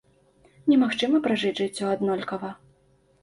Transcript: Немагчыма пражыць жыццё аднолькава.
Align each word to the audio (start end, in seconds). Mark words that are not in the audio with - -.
Немагчыма 0.71 1.19
пражыць 1.27 1.53
жыццё 1.61 1.85
аднолькава. 1.97 2.49